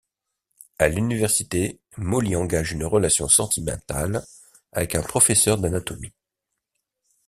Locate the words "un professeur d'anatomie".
4.95-6.11